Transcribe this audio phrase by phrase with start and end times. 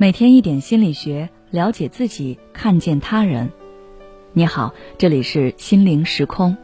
[0.00, 3.52] 每天一点心理学，了解自己，看见他人。
[4.32, 6.56] 你好，这里是心灵时空。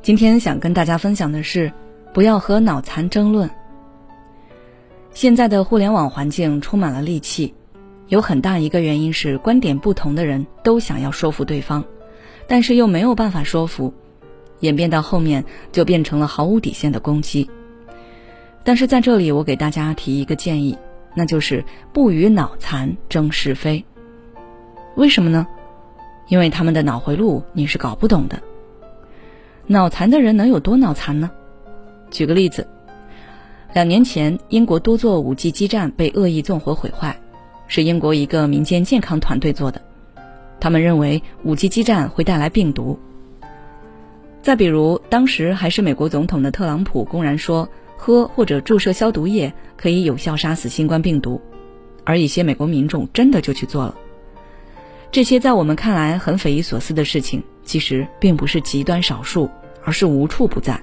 [0.00, 1.72] 今天想跟大家分享的是，
[2.14, 3.50] 不要和脑残争论。
[5.10, 7.52] 现在的互联网环境充满了戾气，
[8.06, 11.84] 有很大一个原因是观点不同的人都想要说服对方，
[12.46, 13.92] 但是又没有办法说服，
[14.60, 17.50] 演变到后面就变成了毫无底线的攻击。
[18.62, 20.78] 但是在这里，我给大家提一个建议。
[21.14, 23.84] 那就是不与脑残争是非。
[24.94, 25.46] 为什么呢？
[26.28, 28.40] 因为他们的脑回路你是搞不懂的。
[29.66, 31.30] 脑残的人能有多脑残呢？
[32.10, 32.66] 举个例子，
[33.72, 37.18] 两年前英国多座 5G 基站被恶意纵火毁坏，
[37.66, 39.80] 是英国一个民间健康团队做的。
[40.60, 42.98] 他们认为 5G 基站会带来病毒。
[44.42, 47.68] 再比如，当时还是美国总统的特朗普公然说。
[47.98, 51.38] 喝或者注射消毒液可以有效杀死新冠病毒，
[52.04, 53.94] 而一些美国民众真的就去做了。
[55.10, 59.50] 这些在我们看来很匪夷所思的事情，其实并不是极端少数，
[59.84, 60.80] 而是无处不在。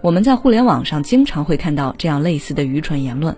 [0.00, 3.36] 我们在互联网上经常会看到这样类似的愚蠢言论。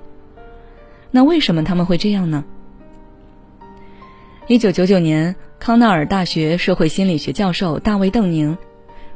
[1.11, 2.43] 那为什么他们会这样呢？
[4.47, 8.57] 一九九九年，康奈尔大学社会心理学教授大卫·邓宁。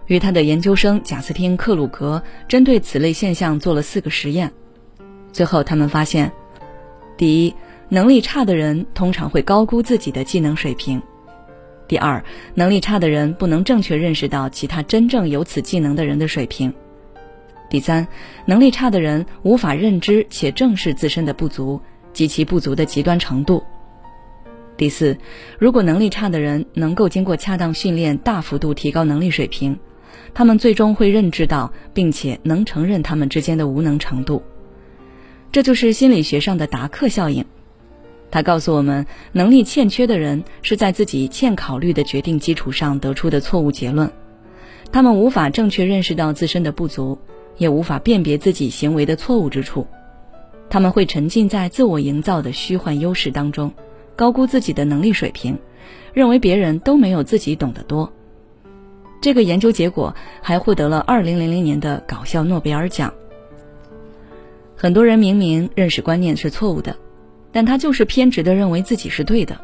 [0.09, 4.51] 与他的研究生贾斯汀·克鲁格针对此类现象做了四个实验，
[5.33, 6.33] 最后他们发现：
[7.19, 7.55] 第一，
[7.91, 10.99] 能力差的人通常会高估自己的技能水平；
[11.87, 16.71] 第二，能力差的人不能正确认识到其他真正有此技能的人的水平；
[17.69, 18.09] 第三，
[18.47, 21.79] 能力差的人无法认知且正视自身的不足
[22.15, 23.63] 及其不足的极端程度；
[24.79, 25.19] 第四，
[25.59, 29.79] 如果能力差的人能够经过恰当训练，大幅度提高能力水平。
[30.35, 34.43] 他们最终会认知到，并且能承认他们之间的无能程度。
[35.51, 37.45] 这就是心理学上的达克效应。
[38.31, 44.11] 它告诉我们，能力欠缺的人是在自己欠考虑的决定基础上得出的错误结论。
[44.93, 47.19] 他们无法正确认识到自身的不足，
[47.57, 49.87] 也无法辨别自己行为的错误之处。
[50.69, 53.73] 他们会沉浸在自我营造的虚幻优势当中，
[54.15, 55.59] 高估自己的能力水平，
[56.13, 58.13] 认为别人都没有自己懂得多。
[59.21, 63.13] 这个研究结果还获得了2000年的搞笑诺贝尔奖。
[64.77, 66.97] 很多人明明认识观念是错误的，
[67.51, 69.61] 但他就是偏执的认为自己是对的，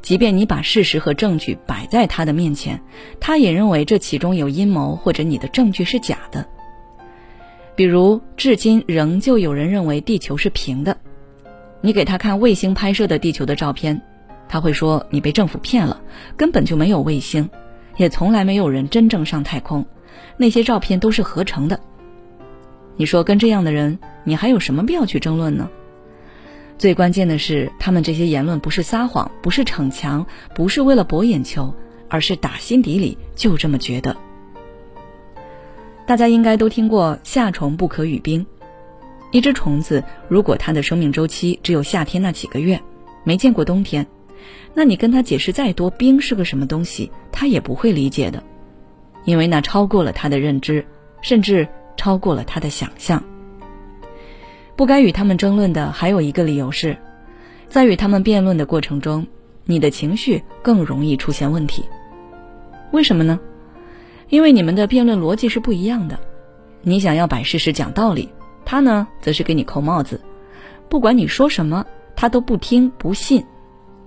[0.00, 2.80] 即便你把事实和证据摆在他的面前，
[3.20, 6.46] 他也认为这其中有阴谋或者你的证据是假的。
[7.76, 10.96] 比如，至今仍旧有人认为地球是平的，
[11.82, 14.00] 你给他看卫星拍摄的地球的照片，
[14.48, 16.00] 他会说你被政府骗了，
[16.38, 17.48] 根本就没有卫星。
[17.98, 19.84] 也从来没有人真正上太空，
[20.38, 21.78] 那些照片都是合成的。
[22.96, 25.68] 你说跟这样的人，你还有什么必要去争论呢？
[26.78, 31.74] 最关键的是，他们这些言论不是撒谎，不是逞强，不是为了博眼球，
[32.08, 34.16] 而是打心底里就这么觉得。
[36.06, 38.46] 大家应该都听过“夏虫不可语冰”，
[39.30, 42.80] 一只虫子如果它的生命周期只有夏天那几个月，
[43.24, 44.06] 没见过冬天。
[44.74, 48.42] 那你跟他解释再多冰是个什么东西，他也不会理解的，
[49.24, 50.84] 因为那超过了他的认知，
[51.22, 51.66] 甚至
[51.96, 53.22] 超过了他的想象。
[54.76, 56.96] 不该与他们争论的还有一个理由是，
[57.68, 59.26] 在与他们辩论的过程中，
[59.64, 61.84] 你的情绪更容易出现问题。
[62.92, 63.40] 为什么呢？
[64.28, 66.18] 因为你们的辩论逻辑是不一样的。
[66.82, 68.28] 你想要摆事实讲道理，
[68.64, 70.20] 他呢则是给你扣帽子，
[70.88, 71.84] 不管你说什么，
[72.14, 73.44] 他都不听不信。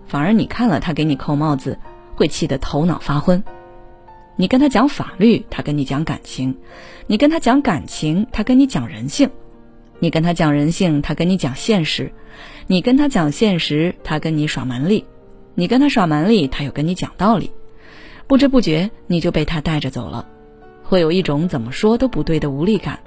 [0.07, 1.77] 反而你看了他给你扣帽子，
[2.15, 3.43] 会气得头脑发昏。
[4.35, 6.53] 你跟他讲法律，他跟你讲感情；
[7.07, 9.29] 你跟他讲感情，他跟你讲人性；
[9.99, 12.11] 你跟他讲人性，他跟你讲现实；
[12.67, 15.03] 你跟他讲现实，他跟你耍蛮力；
[15.53, 17.51] 你跟他耍蛮力，他又跟你讲道理。
[18.27, 20.25] 不知不觉你就被他带着走了，
[20.83, 22.99] 会有一种怎么说都不对的无力感。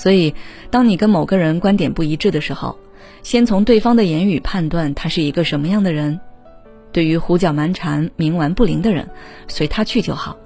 [0.00, 0.34] 所以，
[0.70, 2.78] 当你跟某个人观点不一致的时候，
[3.22, 6.18] 先从对方的言语判断他是一个什么样的人。
[6.90, 9.10] 对于胡搅蛮缠、冥顽不灵的人，
[9.46, 10.38] 随他去就好。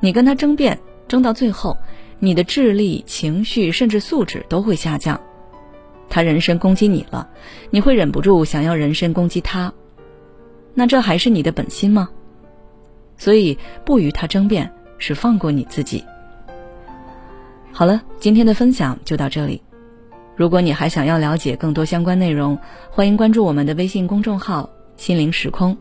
[0.00, 0.76] 你跟他争辩，
[1.06, 1.78] 争到最后，
[2.18, 5.20] 你的智力、情绪甚至素质都会下降。
[6.08, 7.28] 他人身攻击你了，
[7.70, 9.72] 你会忍不住想要人身攻击他。
[10.74, 12.08] 那这还是你的本心吗？
[13.18, 16.04] 所以不与他争辩，是放过你自己。
[17.76, 19.60] 好了，今天的分享就到这里。
[20.36, 22.56] 如果你还想要了解更多相关内容，
[22.88, 25.76] 欢迎关注我们的微信公众号“心灵时空”，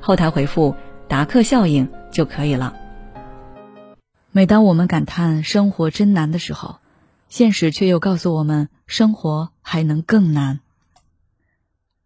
[0.00, 0.74] 后台回复
[1.06, 2.74] “达克效应”就可以了。
[4.32, 6.76] 每当我们感叹生活真难的时候，
[7.28, 10.60] 现实却又告诉我们，生活还能更难。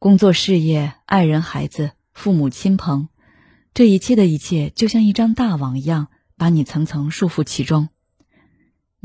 [0.00, 3.06] 工作、事业、爱人、孩子、父母亲朋，
[3.72, 7.88] 这一切的一切，就像一张大网一样，把你层层束缚其中。